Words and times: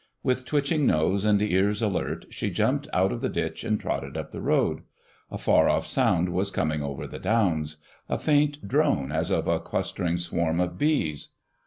With 0.23 0.45
twitching 0.45 0.87
nose 0.87 1.25
and 1.25 1.39
ears 1.43 1.79
alert, 1.79 2.25
she 2.31 2.49
jumped 2.49 2.87
out 2.91 3.11
of 3.11 3.21
the 3.21 3.29
ditch 3.29 3.63
and 3.63 3.79
trotted 3.79 4.17
up 4.17 4.31
the 4.31 4.41
road. 4.41 4.81
A 5.29 5.37
far 5.37 5.69
off 5.69 5.85
sound 5.85 6.29
was 6.29 6.49
coming 6.49 6.81
over 6.81 7.05
the 7.05 7.19
downs—a 7.19 8.17
faint 8.17 8.67
drone 8.67 9.11
as 9.11 9.29
of 9.29 9.45
a 9.47 9.59
clustering 9.59 10.17
swarm 10.17 10.59
of 10.59 10.75
bees. 10.79 11.35